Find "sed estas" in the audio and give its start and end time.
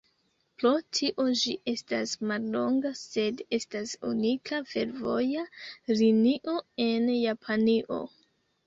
3.03-3.95